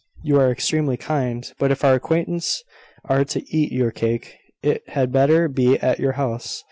[0.23, 2.63] "You are extremely kind: but if our acquaintance
[3.05, 6.59] are to eat your cake, it had better be at your house.